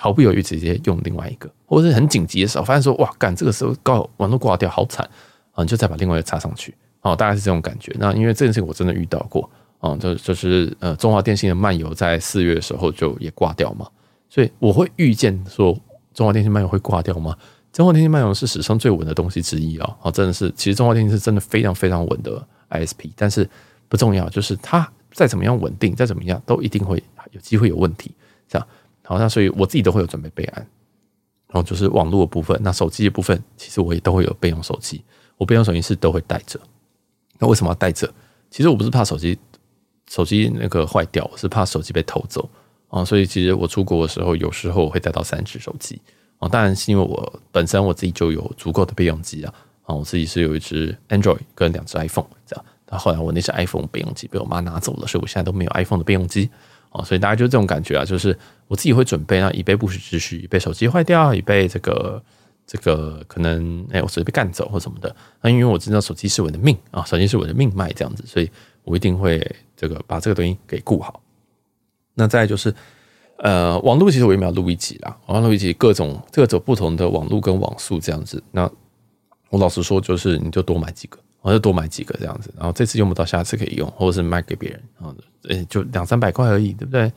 [0.00, 5.04] 毫不犹豫直接用另外一个，或者是很紧急的时候，发现说哇干这个时候刚网络挂掉好惨
[5.52, 6.72] 啊，你就再把另外一个插上去。
[7.00, 7.94] 哦，大概是这种感觉。
[7.98, 9.48] 那因为这件事情我真的遇到过，
[9.80, 13.88] 哦，就就是呃，中华电信的漫游在四月的时候就也挂掉嘛，
[14.28, 15.76] 所以我会预见说
[16.12, 17.36] 中华电信漫游会挂掉吗？
[17.72, 23.48] 中华电信漫游是史上最稳的东西之一啊，哦，真的是，其实中华电信是真的非常非常稳的 ISP，但是
[23.88, 28.12] 不重要，就是它再怎么样稳定，再怎么样都一定会有机会有问题，
[29.08, 30.56] 好，那所以我自己都会有准备备案，
[31.46, 35.02] 然后就是网络的部分，那手机的部分，其实我也都会有备用手机，
[35.38, 36.60] 我备用手机是都会带着。
[37.38, 38.12] 那为什么要带着？
[38.50, 39.38] 其实我不是怕手机
[40.10, 42.46] 手机那个坏掉，我是怕手机被偷走
[42.88, 43.02] 啊。
[43.02, 45.98] 所以其实我出国的时候，有时候我会带到三只手机
[46.36, 46.46] 啊。
[46.46, 49.54] 当然是因为我本身我自己就有足够的备用机啊。
[49.84, 52.62] 啊，我自己是有一只 Android 跟两只 iPhone 这样。
[52.84, 56.50] 但后来我那只 iPhone 备用机被我妈拿走了，所以我现在都没有 iPhone 的备用机
[56.90, 57.04] 啊。
[57.04, 62.22] 所以大家就这种感觉啊，就是我自己会准备啊，以备不时之需，以备手机坏掉，以备这个。
[62.70, 68.50] 这个可能哎，我随便被干走或什么的，那因为我知道手机是我的命啊，手机是我的命脉这样子，所以
[68.84, 69.40] 我一定会
[69.74, 71.18] 这个把这个东西给顾好。
[72.12, 72.74] 那再就是
[73.38, 78.42] 呃，网络其实我也没有录一集啦，网络一集各种各种不同的网络跟网速这样子。
[78.52, 78.70] 那
[79.48, 85.14] 我老实说，就是你就多买几个，我就多买几个这样子，然后这次用不到，下次可以用，或者是卖给别人啊，
[85.48, 87.12] 诶，就两三百块而已，对不对？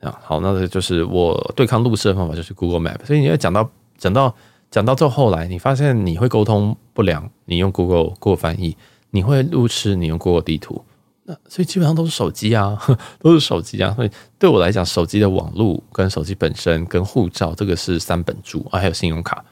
[0.00, 3.04] 啊，好，那这就是我对抗路痴的方法，就是 Google Map。
[3.04, 4.34] 所以你要讲到讲到。
[4.68, 8.76] 讲到这后来，你发现你会沟通不良，你用 Google Google 翻译；
[9.10, 10.84] 你会路痴，你用 Google 地图。
[11.22, 12.76] 那所以基本上都是手机啊，
[13.20, 13.94] 都是手机啊。
[13.94, 19.42] 所以对我来讲，手机的网络跟手机本身跟护照这个是三本柱啊，还有信用卡，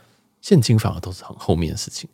[0.41, 2.11] 现金反而都是很后面的事情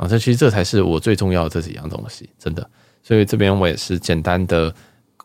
[0.00, 0.08] 啊。
[0.08, 2.66] 这其实这才是我最重要的这几样东西，真的。
[3.02, 4.74] 所以这边我也是简单的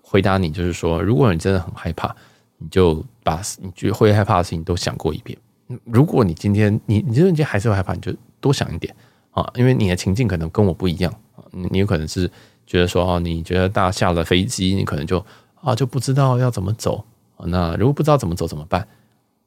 [0.02, 2.14] 回答你，就是说，如果你真的很害怕，
[2.58, 5.38] 你就把你觉得会害怕的事情都想过一遍。
[5.86, 8.96] 如果你今天你你这瞬间还是会害怕，你就多想一点
[9.32, 11.14] 啊，因为你的情境可能跟我不一样，
[11.52, 12.30] 你有可能是
[12.68, 17.04] 觉得说哦，你觉得大家下了飞机，你可能就啊就不知道要怎么走
[17.36, 18.88] 啊，那如果不知道怎么走怎么办？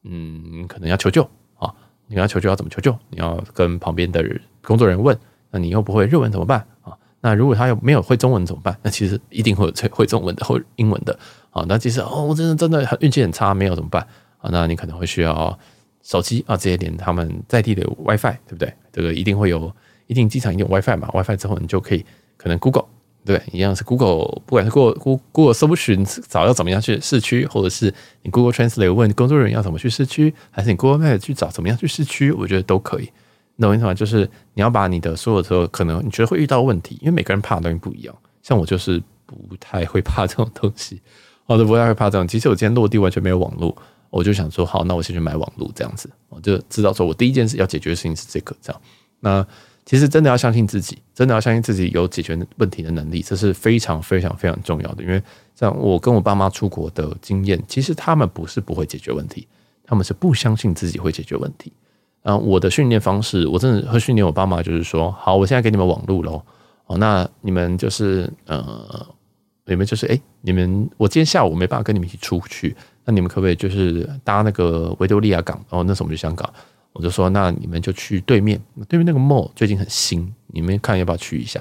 [0.03, 1.23] 嗯，可能要求救
[1.59, 1.73] 啊，
[2.09, 2.95] 你要求救要怎么求救？
[3.11, 5.19] 你要跟旁边的人工作人员问，
[5.51, 6.93] 那你又不会日文怎么办啊？
[7.23, 8.77] 那如果他又没有会中文怎么办？
[8.83, 11.19] 那其实一定会有会中文的或英文的
[11.51, 14.07] 啊，那其实哦，我真的真的很运气很差，没有怎么办
[14.39, 14.51] 啊？
[14.53, 15.59] 那你可能会需要。
[16.01, 18.73] 手机啊，这些连他们在地的 WiFi，对不对？
[18.91, 19.71] 这个一定会有，
[20.07, 22.03] 一定机场一定有 WiFi 嘛？WiFi 之后，你就可以
[22.39, 22.87] 可能 Google，
[23.27, 33.11] 对，一样是 Google，不管是 Google Google 搜寻找要怎么样去市区，或者是你 Google Translate 问工作人员要怎么去市区，还是你 Google Map 去找怎么样去市区，我觉得都可以。
[33.63, 38.15] 懂我意思吗，就是你要把你的所有的可能你觉得会遇到问题，因为每个人怕的东西不一样。
[38.43, 41.01] 像我就是不太会怕这种东西，
[41.47, 42.27] 我都不太会怕这种。
[42.27, 43.77] 其实我今天落地完全没有网络。
[44.11, 48.81] 我就想说，好，那我先去买网络这样子，我就知道说我第一件事要解决的事情是这个，这样。
[49.21, 49.47] 那
[49.85, 55.03] 其实真的要相信自己，真的要相信自己有解决问题的能力，这是非常非常非常重要的。
[55.03, 55.23] 因为
[55.55, 59.47] 像我跟我爸妈出国的经验，其实他们不是不会解决问题，
[59.85, 61.71] 他们是不相信自己会解决问题。
[62.29, 66.43] 啊，我的训练方式，我真的会训练我爸妈，就是说，好，我现在给你们网路喽，
[66.85, 69.07] 哦，那你们就是呃，
[69.65, 72.77] 你们就是诶，你们我今天下午没办法跟你们一起出去。
[73.07, 75.59] 那你们可不可以就是搭那个维多利亚港？
[75.71, 76.53] 哦，那时候我们去香港，
[76.93, 81.59] 我就说，那你们就去对面，对面那个 mall 最近很新，你们看要不要去一下？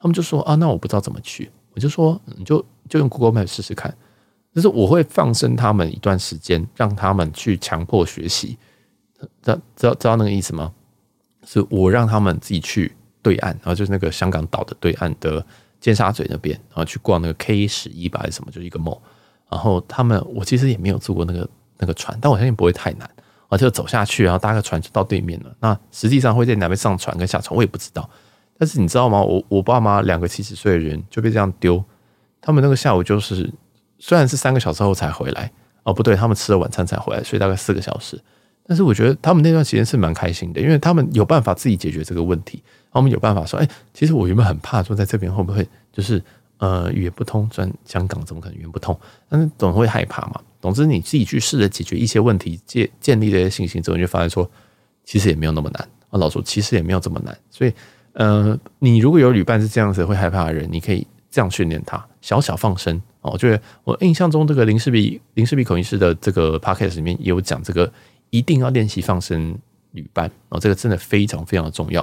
[0.00, 1.50] 他们就说啊，那我不知道怎么去。
[1.74, 3.94] 我就说，你就就用 Google Map 试试看。
[4.54, 8.56] 就是我会放生他们一段时间，让他们去强迫学习。
[9.20, 10.72] 知道知道知道那个意思吗？
[11.44, 15.44] 是我让他们自己去对岸，然后就是那个香港岛的对岸的
[15.80, 18.98] 尖沙咀那边，然后去逛那个 K 十一吧还是什么，就是一个 mall。
[19.48, 21.48] 然后他们，我其实也没有坐过那个
[21.78, 23.08] 那个船，但我相信不会太难，
[23.48, 25.56] 而且走下去，然后搭个船就到对面了。
[25.60, 28.10] 那实际上会在哪边上船跟下船，我也不知道。
[28.58, 29.22] 但是你知道吗？
[29.22, 31.82] 我我爸妈两个七十岁的人就被这样丢，
[32.40, 33.48] 他们那个下午就是
[34.00, 35.52] 虽然是三个小时后才回来，
[35.84, 38.20] 哦不对，他们吃了晚餐才回来，所以大概四个小时。
[38.66, 46.22] 但是我觉得他们那段时间是蛮开心的，因为他们有办法自己解决这个问题，他们有办法说，哎，其实我原本很怕说在这边会不会就是。
[46.58, 48.98] 呃，语言不通，转香港怎么可能语言不通？
[49.28, 50.40] 但是总会害怕嘛。
[50.58, 54.50] 总之，你自己去试着解决一些问题，建建立这些信心之后，你就发现说，
[55.04, 55.86] 其实也没有那么难。
[56.08, 57.38] 啊，老说其实也没有这么难。
[57.50, 57.72] 所以，
[58.14, 62.96] 呃，你如果有旅伴是这样子会害怕的人，你可以这样训练他，小小放生。
[63.20, 67.92] 哦，我觉得我印象中这个林氏璧林氏璧口音师的这个 podcast 里面也有讲这个，
[68.30, 69.58] 一定要练习放生
[69.92, 70.30] 旅伴。
[70.48, 72.02] 哦，这个真的非常非常的重要，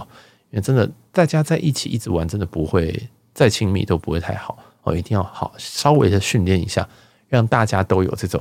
[0.52, 3.10] 因为真的大家在一起一直玩，真的不会。
[3.36, 6.88] 再亲密都不会太好哦，一定要好稍微的训练一下，
[7.28, 8.40] 让大家都有这种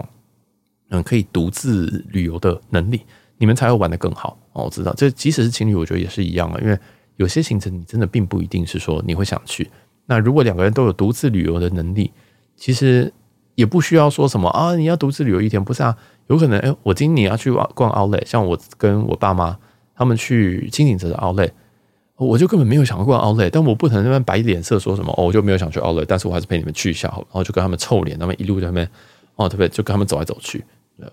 [0.91, 3.01] 嗯可以独自旅游的能力，
[3.39, 4.65] 你们才会玩得更好哦。
[4.65, 6.79] 我知道，这即使是情侣，我觉得也是一样的，因为
[7.17, 9.71] 有些行程你真的并不一定是说你会想去。
[10.05, 12.13] 那如果两个人都有独自旅游的能力，
[12.55, 13.11] 其实
[13.55, 15.97] 也不需要说什么啊，你要独自旅游一天，不是啊？
[16.29, 19.59] 有可能哎，我今年要去逛 Outlet，像我跟我爸妈
[19.95, 21.51] 他们去轻井泽的 Outlet。
[22.17, 28.89] 我就根本没有想过逛 Outlet，但我不可能那边摆脸色说什么哦，我就没有想去 Outlet，但是我还是陪你们去一下好，然后就跟他们臭脸，他们一路在那边
[29.35, 30.65] 哦，特别就跟他们走来走去。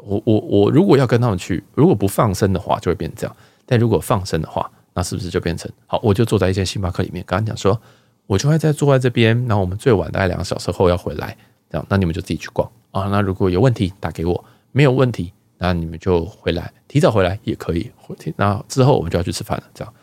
[0.04, 6.00] 我我我如果要跟他们去，如果不放生的话，就会变成这样；但如果放生的话，那是不是就变成好？
[6.04, 7.80] 我就坐在一间星巴克里面，刚刚讲说，
[8.28, 11.36] 我就会在坐在这边，然后我们最晚大概两个小时后要回来，
[11.70, 13.04] 这样，那你们就自己去逛啊。
[13.10, 17.92] 那如果有问题打给我，没有问题，那你们就回来，提早回来也可以。
[18.36, 19.94] 那之后我们就要去吃饭了，这样。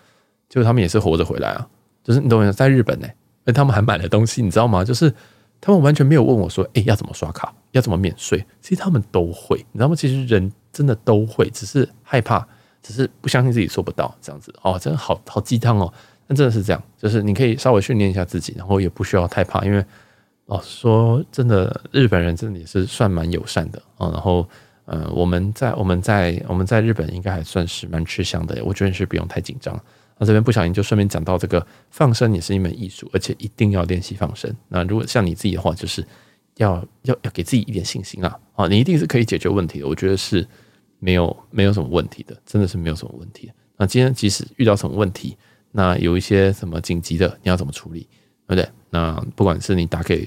[0.49, 1.67] 结果他们也是活着回来啊，
[2.05, 2.53] 就是你懂吗？
[2.53, 3.09] 在日本呢，
[3.45, 4.85] 而他们还买了东西，你知道吗？
[4.85, 5.13] 就是
[5.61, 9.97] 他们完全没有问我说，哎，要怎么刷卡，要怎么免税，其实他们都会，你知道吗？
[9.97, 12.47] 其实人真的都会，只是害怕，
[12.83, 15.93] 只是不相信自己做不到，这样子哦，真的好好鸡汤哦。
[16.29, 19.85] 那真的是这样，就是你可以稍微训练一下自己，然后也不需要太怕，因为
[20.47, 24.11] 哦，说真的，日本人真的也是算蛮友善的啊。
[24.11, 24.49] 然后，
[24.85, 29.79] 呃，我们在我们在我们在日本应该还算是蛮吃香的，我觉得是不用太紧张。
[30.19, 34.51] 那这边不小心就顺便讲到这个放生也是一门艺术，而且一定要练习放生。
[34.69, 36.07] 那如果像你自己的话，就是
[36.57, 38.39] 要要要给自己一点信心啊！
[38.55, 40.47] 啊，你一定是可以解决问题的，我觉得是
[41.01, 43.51] 没有没有什么问题的，真的是没有什么问题。
[43.77, 45.37] 那今天即使遇到什么问题，
[45.73, 48.09] 那有一些什么紧急的，你要怎么处理，
[48.47, 48.67] 对不对？
[48.89, 50.27] 那不管是你打给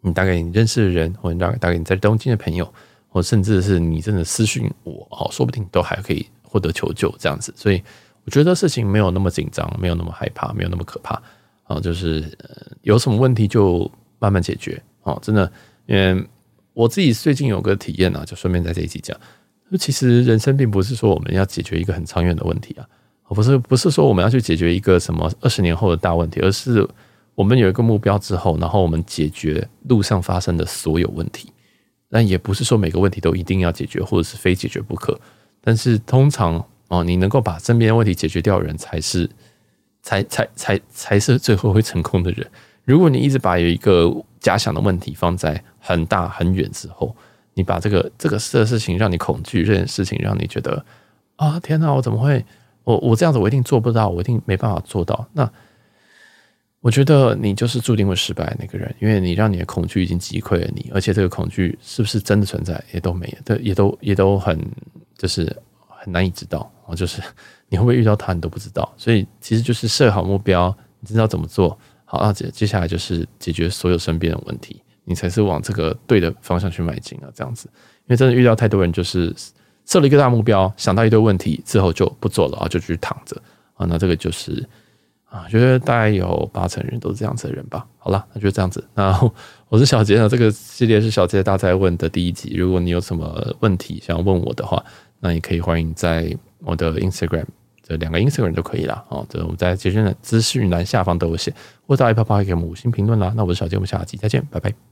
[0.00, 2.72] 你打给你认识的人，或者打给打给你在东京的朋友，
[3.08, 7.52] 或甚至是你真的私讯我，哦，说不定都还可以获得求救这样子。
[7.56, 7.82] 所以
[8.24, 11.20] 我觉得事情没有那么紧张，没有那么害怕，没有那么可怕
[11.64, 11.78] 啊。
[11.80, 12.24] 就是
[12.82, 15.18] 有什么问题就慢慢解决哦。
[15.22, 15.52] 真的，
[15.88, 16.26] 嗯
[16.72, 19.18] 我自己最近有个体验啊，就顺便在这一集讲，
[19.78, 22.86] 其实人生并不是说我们要解决一个很长远的问题啊。
[23.28, 26.84] 不是不是说我们要去解决一个什么二十年后的大问题，而是
[27.40, 31.50] 我们有一个目标之后，然后我们解决路上发生的所有问题。
[32.10, 35.18] 但也不是说每个问题都一定要解决，或者是非解决不可。
[35.62, 39.26] 但是通常哦，你能够把身边的问题解决掉的人，才是
[40.02, 42.46] 才才才才是最后会成功的人。
[42.84, 47.16] 如果你一直把有一个假想的问题放在很大很远之后，
[47.54, 50.84] 你把这个这个事的事情让你恐惧，这件事情让你觉得
[51.36, 52.44] 啊，天哪，我怎么会？
[52.84, 55.26] 我我这样子我一定做不到，我一定没办法做到。
[55.32, 55.50] 那
[56.80, 64.58] 我觉得你就是注定会失败的那个人，因为你让你的恐惧已经击溃了你，而且这个恐惧是不是真的存在，也都没有，也都也都很
[65.16, 65.44] 就是
[65.88, 66.70] 很难以知道。
[66.86, 67.22] 啊，就是
[67.68, 68.90] 你会不会遇到他，你都不知道。
[68.96, 77.28] 所以其实就是设好目标，你知道怎么做好，那接接下来就是解决所有身边的问题，你才是往这个对的方向去迈进啊。
[77.34, 79.34] 这样子，因为真的遇到太多人就是。
[79.86, 83.34] 设了一个大目标，想到一堆问题之后就不做了啊，就去躺着
[83.74, 83.84] 啊。
[83.86, 84.64] 那这个就是
[85.30, 87.86] 啊，觉得大概有八成人都是这样子的人吧。
[87.98, 88.84] 好了，那就这样子。
[88.94, 89.16] 那
[89.68, 92.54] 我是小杰呢，这个系列是小杰大在问的第一集。
[92.56, 94.84] 如果你有什么问题想要问我的话，
[95.20, 97.44] 那也可以欢迎在我的 Instagram
[97.80, 99.04] 这两个 Instagram 就可以啦。
[99.08, 101.54] 哦，这我们在节目的资讯栏下方都有写，
[101.86, 103.32] 或者 Apple Park 给我们五星评论啦。
[103.36, 104.89] 那我是小杰，我们下集再见，拜拜。